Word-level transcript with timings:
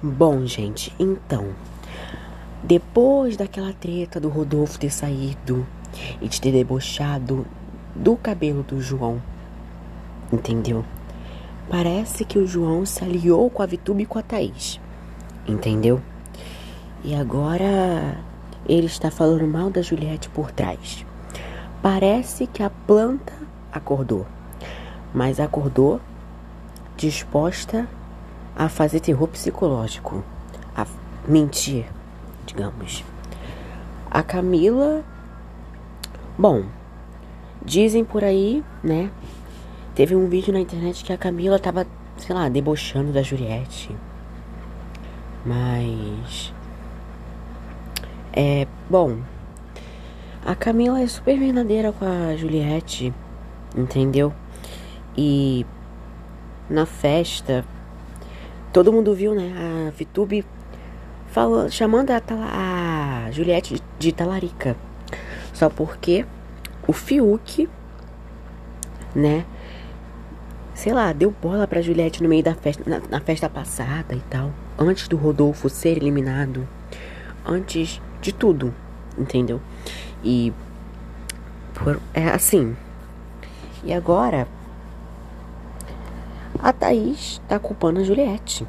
Bom, 0.00 0.46
gente, 0.46 0.94
então. 0.96 1.48
Depois 2.62 3.36
daquela 3.36 3.72
treta 3.72 4.20
do 4.20 4.28
Rodolfo 4.28 4.78
ter 4.78 4.90
saído 4.90 5.66
e 6.22 6.28
de 6.28 6.40
ter 6.40 6.52
debochado 6.52 7.44
do 7.96 8.16
cabelo 8.16 8.62
do 8.62 8.80
João, 8.80 9.20
entendeu? 10.32 10.84
Parece 11.68 12.24
que 12.24 12.38
o 12.38 12.46
João 12.46 12.86
se 12.86 13.02
aliou 13.02 13.50
com 13.50 13.60
a 13.60 13.66
Vitube 13.66 14.04
e 14.04 14.06
com 14.06 14.20
a 14.20 14.22
Thaís, 14.22 14.80
entendeu? 15.48 16.00
E 17.02 17.12
agora 17.12 18.18
ele 18.68 18.86
está 18.86 19.10
falando 19.10 19.48
mal 19.48 19.68
da 19.68 19.82
Juliette 19.82 20.28
por 20.28 20.52
trás. 20.52 21.04
Parece 21.82 22.46
que 22.46 22.62
a 22.62 22.70
planta 22.70 23.32
acordou, 23.72 24.24
mas 25.12 25.40
acordou 25.40 26.00
disposta 26.96 27.88
a 28.58 28.68
fazer 28.68 28.98
terror 28.98 29.28
psicológico, 29.28 30.24
a 30.76 30.84
mentir, 31.28 31.86
digamos. 32.44 33.04
A 34.10 34.20
Camila, 34.20 35.04
bom, 36.36 36.64
dizem 37.64 38.04
por 38.04 38.24
aí, 38.24 38.64
né? 38.82 39.12
Teve 39.94 40.16
um 40.16 40.28
vídeo 40.28 40.52
na 40.52 40.58
internet 40.58 41.04
que 41.04 41.12
a 41.12 41.16
Camila 41.16 41.56
tava, 41.60 41.86
sei 42.16 42.34
lá, 42.34 42.48
debochando 42.48 43.12
da 43.12 43.22
Juliette. 43.22 43.94
Mas. 45.46 46.52
É. 48.32 48.66
Bom. 48.90 49.18
A 50.44 50.54
Camila 50.54 51.00
é 51.00 51.06
super 51.06 51.38
verdadeira 51.38 51.92
com 51.92 52.04
a 52.04 52.36
Juliette, 52.36 53.12
entendeu? 53.76 54.32
E. 55.16 55.64
Na 56.70 56.86
festa, 56.86 57.64
todo 58.72 58.92
mundo 58.92 59.14
viu, 59.14 59.34
né? 59.34 59.52
A 59.88 59.90
Vitube 59.90 60.44
chamando 61.70 62.10
a, 62.10 62.22
a 63.26 63.30
Juliette 63.30 63.80
de 63.98 64.12
talarica. 64.12 64.76
Só 65.52 65.68
porque 65.68 66.24
o 66.86 66.92
Fiuk, 66.92 67.68
né? 69.14 69.44
Sei 70.74 70.92
lá, 70.92 71.12
deu 71.12 71.34
bola 71.42 71.66
pra 71.66 71.82
Juliette 71.82 72.22
no 72.22 72.28
meio 72.28 72.42
da 72.42 72.54
festa, 72.54 72.88
na, 72.88 73.00
na 73.10 73.20
festa 73.20 73.48
passada 73.48 74.14
e 74.14 74.20
tal. 74.30 74.52
Antes 74.78 75.08
do 75.08 75.16
Rodolfo 75.16 75.68
ser 75.68 75.96
eliminado. 75.96 76.66
Antes 77.44 78.00
de 78.20 78.32
tudo, 78.32 78.74
entendeu? 79.16 79.60
E. 80.22 80.52
Por, 81.74 82.00
é 82.14 82.28
assim. 82.28 82.76
E 83.84 83.92
agora, 83.92 84.46
a 86.60 86.72
Thaís 86.72 87.40
tá 87.48 87.58
culpando 87.58 88.00
a 88.00 88.04
Juliette. 88.04 88.66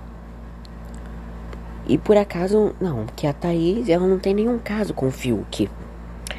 E 1.88 1.98
por 1.98 2.16
acaso, 2.18 2.76
não, 2.80 3.08
que 3.16 3.26
a 3.26 3.34
Thaís, 3.34 3.90
ela 3.90 4.08
não 4.08 4.20
tem 4.20 4.34
nenhum 4.34 4.59
caso 4.59 4.94
com 4.94 5.08
o 5.08 5.12
Fiuk. 5.12 5.70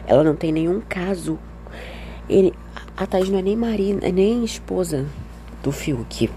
Ela 0.06 0.22
não 0.22 0.36
tem 0.36 0.52
nenhum 0.52 0.80
caso. 0.80 1.38
Ele, 2.28 2.54
a 2.96 3.04
Thaís 3.04 3.28
não 3.28 3.38
é 3.38 3.42
nem 3.42 3.56
marido, 3.56 4.04
é 4.04 4.12
nem 4.12 4.44
esposa 4.44 5.06
do 5.62 5.72
Fiuk. 5.72 6.30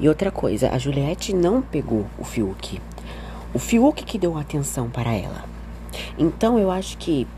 E 0.00 0.08
outra 0.08 0.32
coisa, 0.32 0.70
a 0.70 0.78
Juliette 0.78 1.32
não 1.32 1.62
pegou 1.62 2.06
o 2.18 2.24
Fiuk. 2.24 2.80
O 3.54 3.60
Fiuk 3.60 4.04
que 4.04 4.18
deu 4.18 4.36
atenção 4.36 4.90
para 4.90 5.14
ela. 5.14 5.44
Então 6.18 6.58
eu 6.58 6.70
acho 6.70 6.98
que 6.98 7.28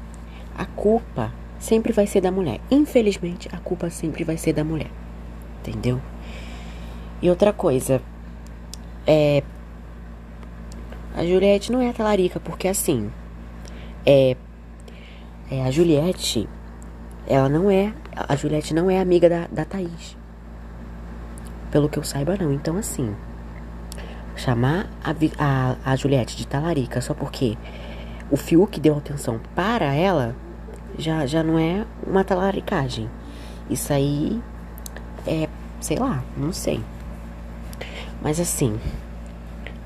a 0.57 0.65
culpa 0.65 1.33
sempre 1.59 1.93
vai 1.93 2.07
ser 2.07 2.23
da 2.23 2.33
mulher. 2.33 2.61
Infelizmente, 2.71 3.47
a 3.53 3.59
culpa 3.59 3.91
sempre 3.91 4.25
vai 4.25 4.39
ser 4.39 4.55
da 4.55 4.65
mulher. 4.65 4.91
Entendeu? 5.61 6.01
E 7.23 7.29
outra 7.29 7.53
coisa, 7.53 8.01
é. 9.07 9.43
A 11.15 11.25
Juliette 11.25 11.73
não 11.73 11.81
é 11.81 11.93
talarica, 11.93 12.41
porque 12.41 12.69
assim. 12.69 13.11
É. 14.07 14.37
É 15.51 15.63
a 15.65 15.71
Juliette. 15.71 16.49
Ela 17.27 17.49
não 17.49 17.71
é. 17.71 17.93
A 18.17 18.37
Juliette 18.37 18.73
não 18.73 18.91
é 18.91 19.01
amiga 19.01 19.29
da, 19.29 19.47
da 19.49 19.65
Thaís. 19.65 20.17
Pelo 21.71 21.89
que 21.89 21.99
eu 21.99 22.05
saiba, 22.05 22.37
não. 22.41 22.53
Então, 22.53 22.77
assim. 22.77 23.15
Chamar 24.37 24.89
a, 25.05 25.11
a, 25.39 25.77
a 25.93 25.97
Juliette 25.97 26.37
de 26.37 26.47
talarica 26.47 27.01
só 27.01 27.13
porque 27.13 27.59
o 28.31 28.37
Fiuk 28.37 28.81
deu 28.81 28.97
atenção 28.97 29.41
para 29.55 29.93
ela 29.93 30.35
já, 30.97 31.27
já 31.27 31.43
não 31.43 31.59
é 31.59 31.85
uma 32.07 32.25
talaricagem. 32.25 33.11
Isso 33.69 33.93
aí 33.93 34.41
é, 35.27 35.49
sei 35.81 35.99
lá, 35.99 36.23
não 36.37 36.53
sei. 36.53 36.81
Mas 38.23 38.39
assim, 38.39 38.79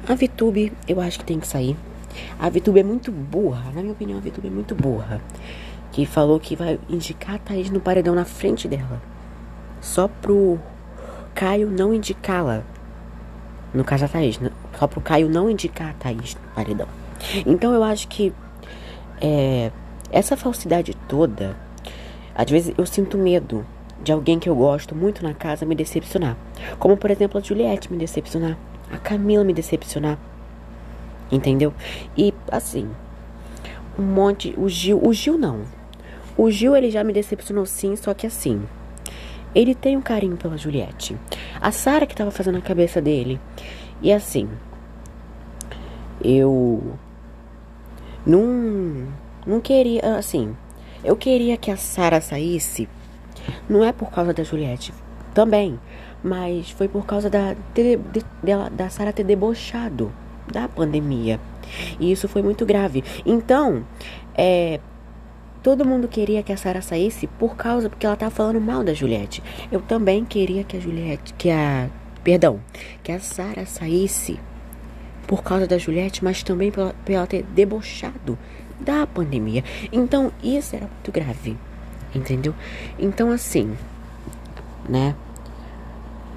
a 0.08 0.14
VTube 0.14 0.72
eu 0.88 1.00
acho 1.00 1.18
que 1.18 1.24
tem 1.24 1.40
que 1.40 1.46
sair. 1.46 1.76
A 2.38 2.48
VTube 2.48 2.80
é 2.80 2.82
muito 2.82 3.10
burra, 3.10 3.72
na 3.72 3.80
minha 3.80 3.92
opinião, 3.92 4.18
a 4.18 4.20
VTube 4.20 4.48
é 4.48 4.50
muito 4.50 4.74
burra. 4.74 5.20
Que 5.92 6.04
falou 6.04 6.40
que 6.40 6.56
vai 6.56 6.78
indicar 6.88 7.36
a 7.36 7.38
Thaís 7.38 7.70
no 7.70 7.80
paredão 7.80 8.14
na 8.14 8.24
frente 8.24 8.66
dela. 8.66 9.00
Só 9.80 10.08
pro 10.08 10.58
Caio 11.34 11.70
não 11.70 11.94
indicá-la. 11.94 12.62
No 13.72 13.84
caso 13.84 14.04
a 14.04 14.08
Thaís, 14.08 14.40
só 14.78 14.86
pro 14.86 15.00
Caio 15.00 15.28
não 15.28 15.48
indicar 15.48 15.90
a 15.90 15.94
Thaís 15.94 16.34
no 16.34 16.54
paredão. 16.54 16.88
Então 17.46 17.72
eu 17.72 17.82
acho 17.82 18.08
que 18.08 18.32
é, 19.20 19.70
essa 20.10 20.36
falsidade 20.36 20.94
toda, 21.08 21.56
às 22.34 22.50
vezes 22.50 22.74
eu 22.76 22.86
sinto 22.86 23.16
medo 23.16 23.64
de 24.02 24.12
alguém 24.12 24.38
que 24.38 24.48
eu 24.48 24.54
gosto 24.54 24.94
muito 24.94 25.22
na 25.22 25.34
casa 25.34 25.64
me 25.64 25.74
decepcionar. 25.74 26.36
Como, 26.78 26.96
por 26.96 27.10
exemplo, 27.10 27.38
a 27.38 27.42
Juliette 27.42 27.90
me 27.92 27.98
decepcionar. 27.98 28.56
A 28.90 28.98
Camila 28.98 29.44
me 29.44 29.52
decepcionar. 29.52 30.18
Entendeu? 31.30 31.72
E, 32.16 32.34
assim, 32.50 32.90
um 33.98 34.02
monte. 34.02 34.54
O 34.56 34.68
Gil. 34.68 35.00
O 35.02 35.12
Gil 35.12 35.38
não. 35.38 35.62
O 36.36 36.50
Gil, 36.50 36.76
ele 36.76 36.90
já 36.90 37.02
me 37.04 37.12
decepcionou 37.12 37.64
sim, 37.64 37.96
só 37.96 38.12
que 38.12 38.26
assim. 38.26 38.62
Ele 39.54 39.74
tem 39.74 39.96
um 39.96 40.02
carinho 40.02 40.36
pela 40.36 40.58
Juliette. 40.58 41.16
A 41.60 41.70
Sara 41.70 42.06
que 42.06 42.14
tava 42.14 42.30
fazendo 42.30 42.58
a 42.58 42.62
cabeça 42.62 43.00
dele. 43.00 43.40
E 44.02 44.12
assim. 44.12 44.48
Eu. 46.22 46.98
Não. 48.26 49.06
Não 49.46 49.60
queria. 49.60 50.16
Assim. 50.16 50.56
Eu 51.04 51.16
queria 51.16 51.56
que 51.56 51.70
a 51.70 51.76
Sara 51.76 52.20
saísse 52.20 52.88
não 53.68 53.84
é 53.84 53.92
por 53.92 54.10
causa 54.10 54.32
da 54.32 54.42
Juliette, 54.42 54.92
também, 55.32 55.78
mas 56.22 56.70
foi 56.70 56.88
por 56.88 57.04
causa 57.04 57.28
da, 57.28 57.54
de, 57.74 57.96
de, 57.96 58.22
dela, 58.42 58.70
da 58.70 58.88
Sara 58.88 59.12
ter 59.12 59.24
debochado 59.24 60.12
da 60.50 60.68
pandemia. 60.68 61.40
E 61.98 62.10
isso 62.10 62.28
foi 62.28 62.42
muito 62.42 62.64
grave. 62.64 63.02
Então, 63.26 63.84
é, 64.36 64.80
todo 65.62 65.84
mundo 65.84 66.08
queria 66.08 66.42
que 66.42 66.52
a 66.52 66.56
Sara 66.56 66.80
saísse 66.80 67.26
por 67.26 67.56
causa 67.56 67.88
porque 67.90 68.06
ela 68.06 68.16
tava 68.16 68.30
falando 68.30 68.60
mal 68.60 68.84
da 68.84 68.94
Juliette. 68.94 69.42
Eu 69.70 69.80
também 69.80 70.24
queria 70.24 70.64
que 70.64 70.76
a 70.76 70.80
Juliette, 70.80 71.34
que 71.34 71.50
a, 71.50 71.88
perdão, 72.22 72.60
que 73.02 73.10
a 73.12 73.20
Sara 73.20 73.66
saísse 73.66 74.38
por 75.26 75.42
causa 75.42 75.66
da 75.66 75.78
Juliette, 75.78 76.22
mas 76.22 76.42
também 76.42 76.70
por 76.70 76.94
ela 77.08 77.26
ter 77.26 77.42
debochado 77.42 78.38
da 78.80 79.06
pandemia. 79.06 79.64
Então, 79.92 80.30
isso 80.42 80.76
era 80.76 80.86
muito 80.86 81.10
grave. 81.10 81.56
Entendeu? 82.14 82.54
Então, 82.98 83.30
assim, 83.30 83.76
né? 84.88 85.14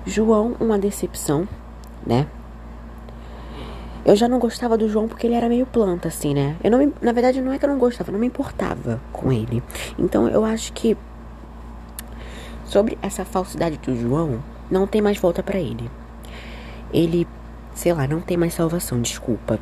João, 0.05 0.55
uma 0.59 0.79
decepção, 0.79 1.47
né? 2.05 2.27
Eu 4.05 4.15
já 4.15 4.27
não 4.27 4.39
gostava 4.39 4.77
do 4.77 4.87
João 4.87 5.07
porque 5.07 5.27
ele 5.27 5.35
era 5.35 5.49
meio 5.49 5.65
planta, 5.65 6.07
assim, 6.07 6.33
né? 6.33 6.55
Eu 6.63 6.71
não 6.71 6.79
me, 6.79 6.93
na 7.01 7.11
verdade, 7.11 7.41
não 7.41 7.51
é 7.51 7.59
que 7.59 7.65
eu 7.65 7.69
não 7.69 7.77
gostava, 7.77 8.09
eu 8.09 8.13
não 8.13 8.19
me 8.19 8.27
importava 8.27 9.01
com 9.11 9.31
ele. 9.33 9.61
Então, 9.99 10.29
eu 10.29 10.45
acho 10.45 10.71
que 10.71 10.97
sobre 12.67 12.97
essa 13.01 13.25
falsidade 13.25 13.77
do 13.77 13.95
João, 13.95 14.43
não 14.69 14.85
tem 14.85 15.01
mais 15.01 15.17
volta 15.17 15.41
para 15.41 15.57
ele. 15.57 15.89
Ele, 16.93 17.27
sei 17.73 17.93
lá, 17.93 18.07
não 18.07 18.21
tem 18.21 18.37
mais 18.37 18.53
salvação, 18.53 19.01
desculpa. 19.01 19.59